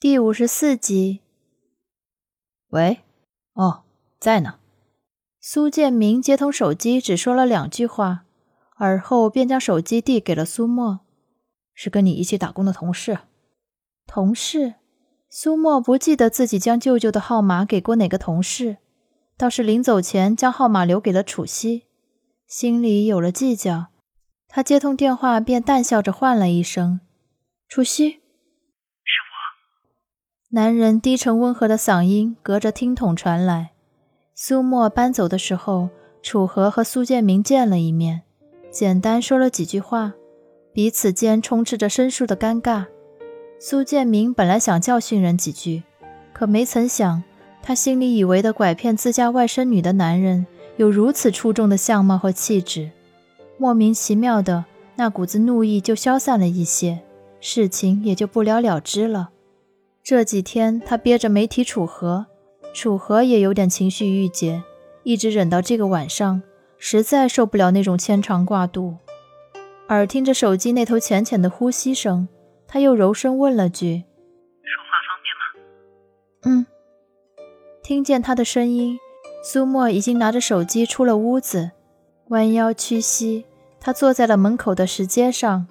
[0.00, 1.22] 第五十四集。
[2.68, 3.00] 喂，
[3.54, 3.82] 哦，
[4.20, 4.60] 在呢。
[5.40, 8.24] 苏建明接通手机，只说了两句话，
[8.76, 11.00] 而后便将手机递给了苏沫。
[11.74, 13.18] 是跟你一起打工的同事。
[14.06, 14.74] 同事？
[15.28, 18.76] 苏沫不记得自己将舅舅的号码给过哪个同事，
[19.36, 21.88] 倒是临走前将号码留给了楚西，
[22.46, 23.86] 心里有了计较。
[24.46, 27.00] 他接通电话，便淡笑着唤了一声
[27.68, 28.20] ：“楚西。”
[30.50, 33.72] 男人低沉温和的嗓音隔着听筒传来。
[34.34, 35.90] 苏沫搬走的时候，
[36.22, 38.22] 楚河和苏建明见了一面，
[38.70, 40.14] 简单说了几句话，
[40.72, 42.86] 彼此间充斥着生疏的尴尬。
[43.58, 45.82] 苏建明本来想教训人几句，
[46.32, 47.22] 可没曾想，
[47.62, 50.46] 他心里以为的拐骗自家外甥女的男人，
[50.78, 52.90] 有如此出众的相貌和气质，
[53.58, 54.64] 莫名其妙的
[54.96, 57.00] 那股子怒意就消散了一些，
[57.38, 59.28] 事情也就不了了之了。
[60.08, 62.24] 这几天他憋着没提楚河。
[62.72, 64.62] 楚河也有点情绪郁结，
[65.02, 66.40] 一直忍到这个晚上，
[66.78, 68.96] 实在受不了那种牵肠挂肚。
[69.88, 72.26] 耳听着手机那头浅浅的呼吸声，
[72.66, 74.04] 他又柔声问了句
[74.64, 75.44] ：“说话方便吗
[76.48, 76.66] ？”“嗯。”
[77.84, 78.98] 听见他的声音，
[79.44, 81.72] 苏沫已经拿着手机出了屋子，
[82.28, 83.44] 弯腰屈膝，
[83.78, 85.66] 他坐在了门口的石阶上。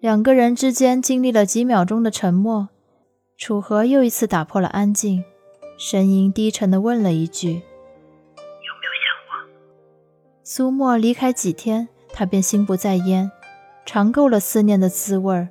[0.00, 2.70] 两个人之间经历了几秒钟的沉默，
[3.36, 5.24] 楚河又一次打破了安静。
[5.76, 9.50] 声音低沉地问了一句：“有没有想我？”
[10.44, 13.30] 苏沫离开几天，他便心不在焉，
[13.84, 15.48] 尝够了思念的滋味儿。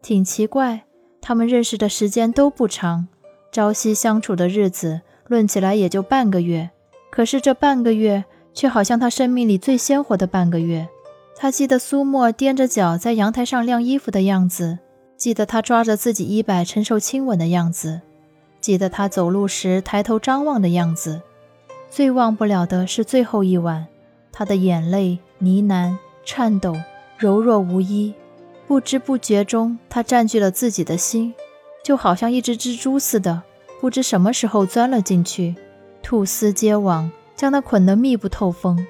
[0.00, 0.84] 挺奇怪，
[1.20, 3.08] 他们认识的时间都不长，
[3.50, 6.70] 朝夕相处的日子论起来也就半个月，
[7.10, 10.88] 可是这半个月却好像他生命里最鲜活的半个月。
[11.36, 14.78] 他记得苏沫踮着脚在阳台上晾衣服的样子，
[15.20, 18.00] 记得他抓着自己衣摆承受亲吻的样子。
[18.58, 21.20] 记得他走路时抬头张望的样子，
[21.90, 23.86] 最忘不了的是最后一晚，
[24.32, 25.94] 他的眼泪呢喃、
[26.24, 26.74] 颤抖、
[27.18, 28.14] 柔弱无依。
[28.66, 31.34] 不知不觉中，他占据了自己的心，
[31.84, 33.42] 就好像一只蜘蛛似的，
[33.78, 35.54] 不知什么时候钻了进去，
[36.02, 38.86] 吐丝结网，将他捆得密不透风。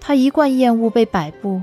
[0.00, 1.60] 他一贯厌恶被摆布，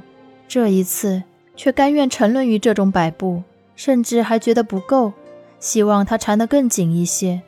[0.47, 1.23] 这一次
[1.55, 3.41] 却甘愿沉沦于这种摆布，
[3.75, 5.13] 甚至还觉得不够。
[5.59, 7.43] 希望他缠得更紧一些，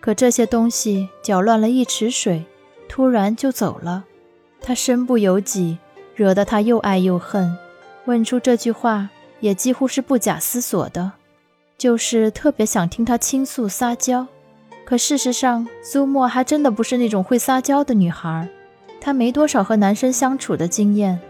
[0.00, 2.44] 可这些东西搅乱了一池水，
[2.88, 4.04] 突然就走了。
[4.62, 5.76] 他身不由己，
[6.14, 7.54] 惹得他又爱又恨。
[8.06, 9.10] 问出这句话
[9.40, 11.12] 也几乎是不假思索的，
[11.76, 14.26] 就是特别想听他倾诉撒娇。
[14.86, 18.48] 可事实上，苏沫还真的不是那种会撒娇的女孩，
[19.02, 21.20] 她没多少和男生相处的经验，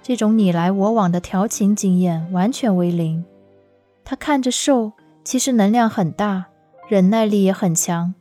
[0.00, 3.24] 这种你来我往的调情经验完全为零。
[4.04, 4.92] 他看着瘦。
[5.24, 6.46] 其实能量很大，
[6.88, 8.12] 忍耐力也很强，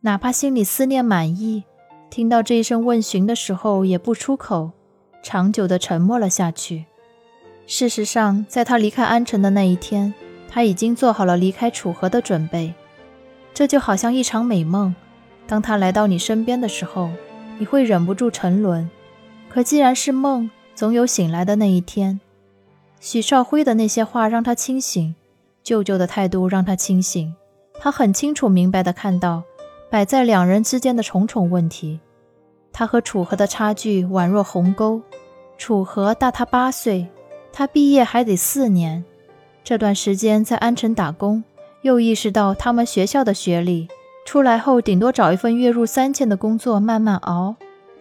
[0.00, 1.64] 哪怕心里思念满意，
[2.10, 4.72] 听到这一声问询的时候也不出口，
[5.22, 6.84] 长久的沉默了下去。
[7.66, 10.12] 事实上，在他离开安城的那一天，
[10.50, 12.74] 他已经做好了离开楚河的准备。
[13.54, 14.94] 这就好像一场美梦，
[15.46, 17.08] 当他来到你身边的时候，
[17.58, 18.90] 你会忍不住沉沦。
[19.48, 22.20] 可既然是梦，总有醒来的那一天。
[23.00, 25.14] 许少辉的那些话让他清醒。
[25.62, 27.34] 舅舅的态度让他清醒，
[27.78, 29.42] 他很清楚明白的看到
[29.90, 32.00] 摆在两人之间的重重问题。
[32.72, 35.02] 他和楚河的差距宛若鸿沟，
[35.58, 37.08] 楚河大他八岁，
[37.52, 39.04] 他毕业还得四年。
[39.62, 41.42] 这段时间在安城打工，
[41.82, 43.88] 又意识到他们学校的学历，
[44.24, 47.56] 出来后顶多找一份月入三千的工作慢慢熬。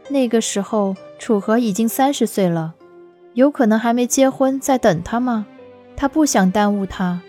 [0.07, 2.73] 那个时候，楚河已经三十岁了，
[3.33, 5.45] 有可能还没结婚，在等他吗？
[5.95, 7.21] 他不想耽误他。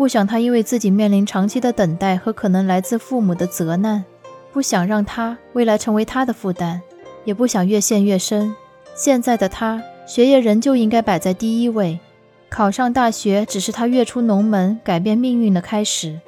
[0.00, 4.02] 不想他因为自己面临长期的等待和可能来自父母的责难，
[4.50, 6.80] 不想让他未来成为他的负担，
[7.26, 8.56] 也不想越陷越深。
[8.94, 12.00] 现在的他，学业仍旧应该摆在第一位，
[12.48, 16.18] 考上大学只是他跃出农门、改变命运的开始。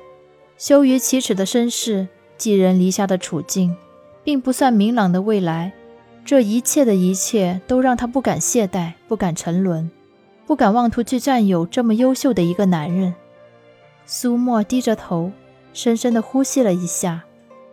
[0.58, 3.74] 羞于启齿的身世，寄人篱下的处境，
[4.22, 5.72] 并不算明朗的未来，
[6.26, 9.90] 这一切的一切都让他不敢懈怠，不敢沉沦，
[10.46, 13.14] 不敢妄图去占有这么优秀的一个男人。
[14.04, 15.32] 苏沫低着头，
[15.72, 17.24] 深深地呼吸了一下，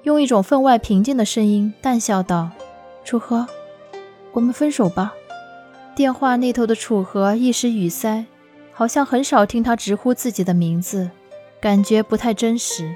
[0.04, 2.52] 用一种分外平静的声音淡笑道
[3.04, 3.48] ：“楚河，
[4.32, 5.14] 我们分手吧。”
[5.96, 8.26] 电话那头的楚河一时语塞，
[8.72, 11.10] 好像很少听他直呼自己的名字，
[11.60, 12.96] 感觉不太真实。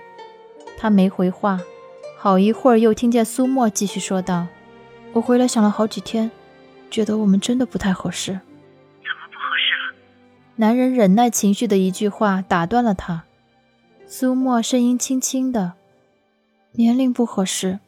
[0.78, 1.60] 他没回话，
[2.18, 4.48] 好一会儿又听见苏沫继续说道
[5.12, 6.32] ：“我回来想了好几天，
[6.90, 8.40] 觉得我们真的不太合适。”“？”
[10.56, 13.24] 男人忍耐情绪的一句话打断了他。
[14.06, 15.74] 苏沫声音轻轻的
[16.74, 17.80] ：“年龄不合适，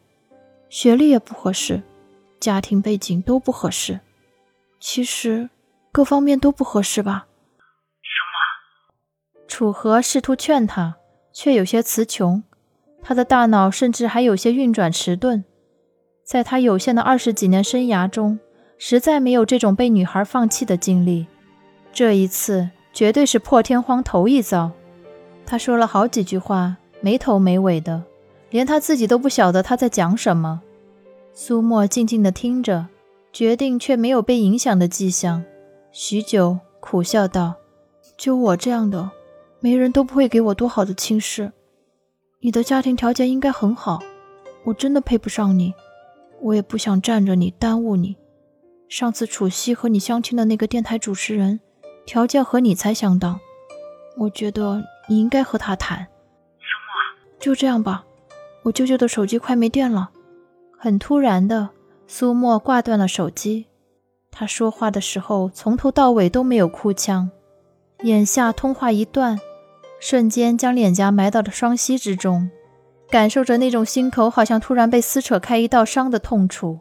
[0.68, 1.82] 学历也不合适，
[2.40, 4.00] 家庭背景都不合适，
[4.80, 5.48] 其实
[5.92, 7.28] 各方面都不合适吧？”
[8.02, 10.96] 苏沫，楚河试图劝他，
[11.32, 12.42] 却有些词穷。
[13.00, 15.44] 他的大脑甚至还有些运转迟钝，
[16.24, 18.40] 在他有限的二十几年生涯中，
[18.76, 21.28] 实在没有这种被女孩放弃的经历。
[21.96, 24.70] 这一次绝对是破天荒头一遭。
[25.46, 28.02] 他说了好几句话，没头没尾的，
[28.50, 30.60] 连他自己都不晓得他在讲什么。
[31.32, 32.88] 苏沫静静地听着，
[33.32, 35.42] 决定却没有被影响的迹象。
[35.90, 37.54] 许久，苦笑道
[38.18, 39.10] ：“就我这样的，
[39.60, 41.50] 没人都不会给我多好的亲事。”
[42.44, 44.02] 你的家庭条件应该很好，
[44.66, 45.72] 我真的配不上你，
[46.42, 48.16] 我也不想占着你耽误你。
[48.86, 51.58] 上次楚西和你相亲的那个电台主持人，
[52.06, 53.38] 条件和你才相当，
[54.16, 56.06] 我觉得你应该和他谈。
[56.58, 58.04] 苏沫，就这样吧，
[58.62, 60.10] 我舅舅的手机快没电了。
[60.78, 61.70] 很突然的，
[62.06, 63.66] 苏沫挂断了手机。
[64.30, 67.30] 他说话的时候从头到尾都没有哭腔，
[68.02, 69.40] 眼下通话一断。
[69.98, 72.50] 瞬间将脸颊埋到了双膝之中，
[73.10, 76.80] 感受着那种心口好像突然被撕扯开一道伤的痛楚。